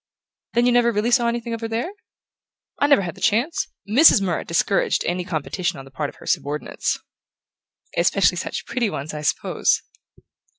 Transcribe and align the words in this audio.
"Then 0.53 0.65
you 0.65 0.71
never 0.71 0.91
really 0.91 1.11
saw 1.11 1.27
anything 1.27 1.53
of 1.53 1.61
her 1.61 1.67
there?" 1.67 1.91
"I 2.79 2.87
never 2.87 3.03
had 3.03 3.13
the 3.13 3.21
chance. 3.21 3.67
Mrs. 3.87 4.19
Murrett 4.19 4.47
discouraged 4.47 5.03
any 5.05 5.23
competition 5.23 5.77
on 5.77 5.85
the 5.85 5.91
part 5.91 6.09
of 6.09 6.15
her 6.15 6.25
subordinates." 6.25 6.97
"Especially 7.95 8.37
such 8.37 8.65
pretty 8.65 8.89
ones, 8.89 9.13
I 9.13 9.21
suppose?" 9.21 9.83